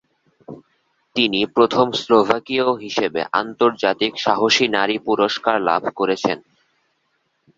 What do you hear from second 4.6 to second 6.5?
নারী পুরস্কার লাভ করেছেন।